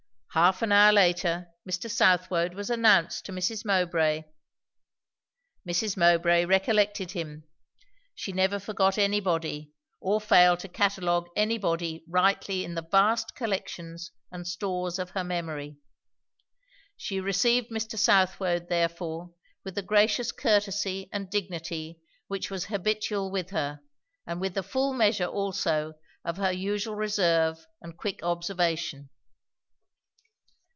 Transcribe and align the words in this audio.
Half 0.33 0.61
an 0.61 0.71
hour 0.71 0.93
later 0.93 1.49
Mr. 1.69 1.91
Southwode 1.91 2.53
was 2.53 2.69
announced 2.69 3.25
to 3.25 3.33
Mrs. 3.33 3.65
Mowbray. 3.65 4.23
Mrs. 5.67 5.97
Mowbray 5.97 6.45
recollected 6.45 7.11
him; 7.11 7.43
she 8.15 8.31
never 8.31 8.57
forgot 8.57 8.97
anybody, 8.97 9.73
or 9.99 10.21
failed 10.21 10.59
to 10.59 10.69
catalogue 10.69 11.27
anybody 11.35 12.05
rightly 12.07 12.63
in 12.63 12.75
the 12.75 12.81
vast 12.81 13.35
collections 13.35 14.11
and 14.31 14.47
stores 14.47 14.99
of 14.99 15.09
her 15.09 15.23
memory. 15.25 15.79
She 16.95 17.19
received 17.19 17.69
Mr. 17.69 17.97
Southwode 17.99 18.69
therefore 18.69 19.33
with 19.65 19.75
the 19.75 19.81
gracious 19.83 20.31
courtesy 20.31 21.09
and 21.11 21.29
dignity 21.29 21.99
which 22.29 22.49
was 22.49 22.67
habitual 22.67 23.31
with 23.31 23.49
her, 23.49 23.81
and 24.25 24.39
with 24.39 24.53
the 24.53 24.63
full 24.63 24.93
measure 24.93 25.27
also 25.27 25.95
of 26.23 26.37
her 26.37 26.53
usual 26.53 26.95
reserve 26.95 27.67
and 27.81 27.97
quick 27.97 28.23
observation. 28.23 29.09